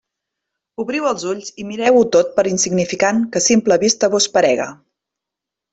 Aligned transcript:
Obriu 0.83 1.09
els 1.09 1.25
ulls 1.33 1.51
i 1.63 1.65
mireu-ho 1.73 2.01
tot 2.17 2.33
per 2.39 2.47
insignificant 2.55 3.23
que 3.37 3.43
a 3.45 3.49
simple 3.51 3.81
vista 3.87 4.11
vos 4.17 4.31
parega. 4.39 4.71